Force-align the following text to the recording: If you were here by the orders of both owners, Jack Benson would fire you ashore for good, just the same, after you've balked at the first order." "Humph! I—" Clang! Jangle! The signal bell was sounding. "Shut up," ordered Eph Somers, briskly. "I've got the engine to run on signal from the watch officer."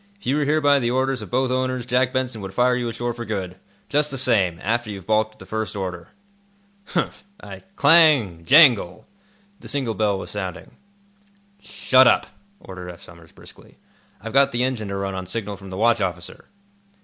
If 0.19 0.25
you 0.25 0.35
were 0.37 0.45
here 0.45 0.61
by 0.61 0.79
the 0.79 0.89
orders 0.89 1.21
of 1.21 1.29
both 1.29 1.51
owners, 1.51 1.85
Jack 1.85 2.11
Benson 2.11 2.41
would 2.41 2.55
fire 2.55 2.75
you 2.75 2.89
ashore 2.89 3.13
for 3.13 3.23
good, 3.23 3.57
just 3.87 4.09
the 4.09 4.17
same, 4.17 4.59
after 4.63 4.89
you've 4.89 5.05
balked 5.05 5.33
at 5.33 5.37
the 5.37 5.45
first 5.45 5.75
order." 5.75 6.07
"Humph! 6.87 7.23
I—" 7.39 7.61
Clang! 7.75 8.43
Jangle! 8.43 9.05
The 9.59 9.67
signal 9.67 9.93
bell 9.93 10.17
was 10.17 10.31
sounding. 10.31 10.71
"Shut 11.61 12.07
up," 12.07 12.25
ordered 12.59 12.89
Eph 12.89 13.03
Somers, 13.03 13.31
briskly. 13.31 13.77
"I've 14.19 14.33
got 14.33 14.51
the 14.51 14.63
engine 14.63 14.87
to 14.87 14.95
run 14.95 15.13
on 15.13 15.27
signal 15.27 15.55
from 15.55 15.69
the 15.69 15.77
watch 15.77 16.01
officer." 16.01 16.45